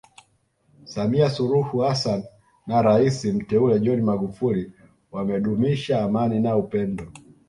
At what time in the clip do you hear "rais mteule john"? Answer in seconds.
2.81-4.01